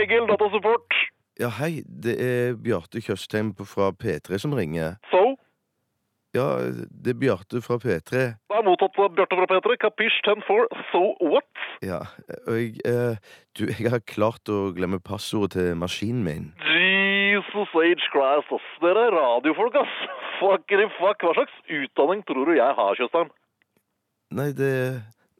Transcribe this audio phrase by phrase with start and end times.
[0.00, 0.96] Egil, datasupport.
[1.40, 1.82] Ja, hei.
[2.04, 4.96] Det er Bjarte Tjøstheim fra P3 som ringer.
[5.12, 5.36] So?
[6.36, 6.46] Ja,
[7.04, 8.22] det er Bjarte fra P3.
[8.48, 9.76] Det er mottatt av Bjarte fra P3.
[9.82, 10.66] Capiche 10-4.
[10.92, 11.02] So
[11.32, 11.64] what?
[11.84, 12.00] Ja,
[12.46, 13.16] og jeg eh,
[13.58, 16.50] Du, jeg har klart å glemme passordet til maskinen min.
[16.70, 18.68] Jesus Age Christ, ass.
[18.84, 19.96] Dere er radiofolk, ass.
[20.40, 21.24] Fuckery fuck.
[21.24, 23.32] Hva slags utdanning tror du jeg har, Tjøstheim?
[24.38, 24.74] Nei, det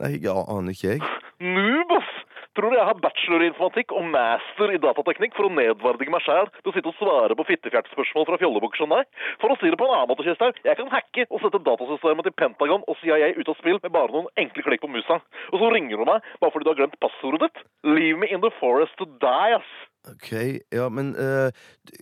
[0.01, 1.01] Nei, jeg aner ikke, jeg.
[1.55, 2.20] Noob, ass!
[2.59, 6.25] Tror du jeg har bachelor i informatikk og master i datateknikk for å nedverdige meg
[6.25, 9.07] sjæl til å sitte og svare på fittefjertspørsmål fra fjollebukker som deg?
[9.39, 12.27] For å si det på en annen måte, Kjøsthaug, jeg kan hacke og sette datasystemet
[12.27, 15.21] til Pentagon og CIA ut av spill med bare noen enkle klikk på musa.
[15.55, 17.63] Og så ringer du meg bare fordi du har glemt passordet ditt?
[17.87, 19.71] Leave me in the forest to die, ass!
[20.09, 20.31] Ok,
[20.73, 21.53] ja, men uh,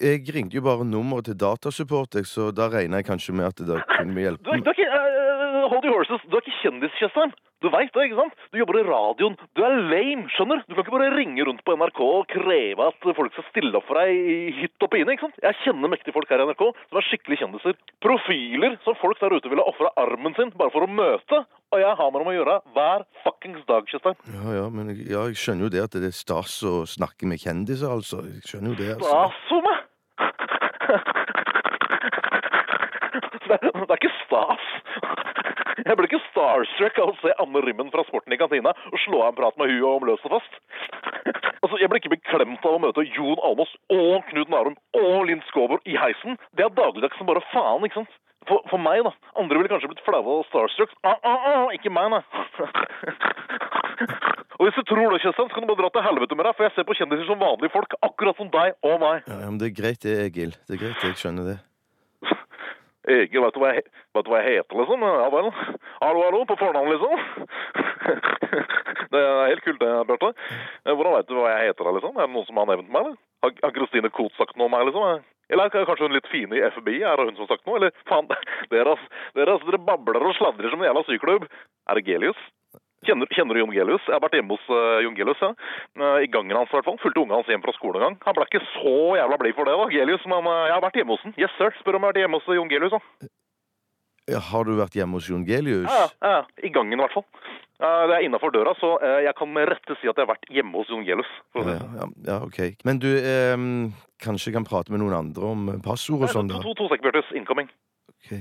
[0.01, 3.81] jeg ringte jo bare nummeret til datasupport, så da regner jeg kanskje med at det
[3.91, 6.23] kunne Du hjelpe Du, du ikke eh, Hold your horses.
[6.31, 7.33] Du er ikke kjendis, Tjøstheim.
[7.59, 8.35] Du veit det, ikke sant?
[8.55, 9.35] Du jobber i radioen.
[9.59, 10.61] Du er lame, skjønner?
[10.69, 13.89] Du kan ikke bare ringe rundt på NRK og kreve at folk skal stille opp
[13.89, 15.41] for deg i hytt og pine, ikke sant?
[15.43, 17.75] Jeg kjenner mektige folk her i NRK som er skikkelig kjendiser.
[18.05, 21.43] Profiler som folk der ute ville ofra armen sin bare for å møte.
[21.75, 24.17] Og jeg har med dem å gjøre hver fuckings dag, Tjøstheim.
[24.39, 27.43] Ja, ja, men ja, jeg skjønner jo det at det er stas å snakke med
[27.43, 28.23] kjendiser, altså.
[28.31, 29.11] Jeg skjønner jo det, altså.
[29.11, 29.79] Stas for meg!
[33.49, 34.65] Det er, det er ikke stas.
[35.89, 39.23] Jeg ble ikke starstruck av å se Anne Rimmen fra Sporten i kantina og slå
[39.25, 40.59] av en prat med hun om løst og fast.
[41.59, 45.41] Altså, Jeg ble ikke beklemt av å møte Jon Almaas og Knut Narum og Linn
[45.49, 46.39] Skåber i heisen.
[46.55, 48.13] Det er dagligdags som bare faen, ikke sant?
[48.47, 49.11] For, for meg, da.
[49.43, 50.95] Andre ville kanskje blitt flaue av starstruck.
[51.03, 52.23] Ah, ah, ah, ikke meg, nei.
[54.59, 56.57] Og hvis du tror det, Kjøstheim, så kan du bare dra til helvete med deg,
[56.59, 59.27] for jeg ser på kjendiser som vanlige folk, akkurat som deg og meg.
[59.27, 60.55] Ja, men det er greit det, Egil.
[60.67, 61.59] Det er greit, jeg skjønner det.
[63.09, 63.87] Egil, vet du hva jeg,
[64.17, 65.05] vet du hva jeg heter, liksom?
[65.09, 65.49] Ja vel.
[66.03, 67.15] Hallo, hallo, på fornavn, liksom?
[69.13, 70.29] Det er helt kult, det, Bjarte.
[70.85, 72.19] Eh, Hvordan vet du hva jeg heter, liksom?
[72.19, 73.17] Er det noen som har nevnt meg, eller?
[73.65, 75.25] Har Kristine Koht sagt noe om meg, liksom?
[75.49, 76.99] Eller er kanskje hun litt fine i FBI?
[77.01, 77.79] Er det hun som har sagt noe?
[77.81, 78.29] Eller faen,
[78.75, 78.99] dere,
[79.39, 81.49] dere, dere babler og sladrer som en jævla syklubb.
[81.89, 82.45] Er det Gelius?
[83.07, 84.03] Kjenner, kjenner du Jon Gelius?
[84.09, 85.53] Jeg har vært hjemme hos uh, Jon Gelius, ja.
[85.95, 86.99] Uh, I gangen hans, i hvert fall.
[87.03, 88.17] Fulgte ungene hans hjem fra skolen en gang.
[88.27, 90.99] Han ble ikke så jævla blid for det, da, Gelius, men uh, jeg har vært
[90.99, 91.37] hjemme hos han.
[91.39, 91.71] Yes, sir.
[91.79, 93.31] Spør om jeg har vært hjemme hos eh, Jon Gelius, da.
[94.29, 95.87] Ja, har du vært hjemme hos Jon Gelius?
[95.89, 96.43] Ja, ja, ja.
[96.67, 97.25] I gangen, i hvert fall.
[97.79, 100.33] Eh, det er innafor døra, så eh, jeg kan med rette si at jeg har
[100.35, 101.31] vært hjemme hos Jon Gelius.
[101.55, 102.59] Ja, ja, ja, ok.
[102.89, 103.93] Men du, ehm,
[104.25, 107.07] kanskje kan prate med noen andre om eh, passord og sånn, To, to, to sek,
[107.07, 107.31] Bjørtes.
[107.39, 107.71] Incoming.
[108.11, 108.35] Ok.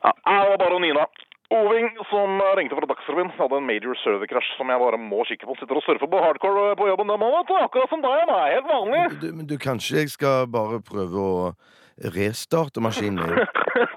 [0.00, 1.10] Ja, jeg var bare Nina.
[1.50, 5.48] Oving som ringte fra Dagsrevyen, hadde en major server crash som jeg bare må kikke
[5.48, 5.56] på.
[5.58, 7.64] Sitter og surfer på hardcore på jobben den måneden.
[7.66, 8.52] Akkurat som deg og meg.
[8.54, 9.00] Helt vanlig.
[9.18, 11.50] Du, men du, kanskje jeg skal bare prøve å
[12.14, 13.34] restarte maskinen?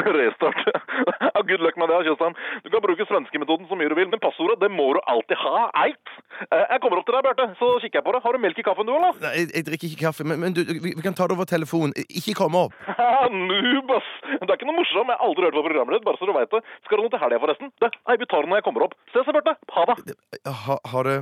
[0.20, 0.60] Restart.
[1.50, 2.34] Good luck med det, Kjøstheim.
[2.64, 5.66] Du kan bruke svenskemetoden så mye du vil, men passordet det må du alltid ha.
[5.84, 6.12] Eit.
[6.48, 8.22] Eh, Jeg kommer opp til deg, Bjarte, så kikker jeg på det.
[8.24, 9.16] Har du melk i kaffen, du, eller?
[9.24, 11.48] Nei, jeg, jeg drikker ikke kaffe, men, men du, vi, vi kan ta det over
[11.50, 11.94] telefon.
[12.08, 12.76] Ikke komme opp.
[13.50, 14.10] Noob, ass!
[14.30, 15.10] Det er ikke noe morsomt.
[15.10, 16.62] Jeg har aldri hørt på programmet ditt, bare så du veit det.
[16.86, 17.72] Skal du noe til helga, forresten?
[17.82, 18.96] Det, nei, vi tar det når jeg kommer opp.
[19.14, 19.56] Ses, Bjarte.
[19.76, 20.16] Ha det.
[20.64, 21.18] Ha, ha det.